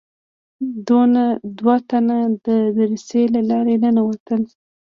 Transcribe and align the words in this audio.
دوه 1.57 1.75
تنه 1.89 2.17
د 2.45 2.47
دريڅې 2.75 3.21
له 3.33 3.41
لارې 3.49 3.75
ننوتل. 3.83 4.41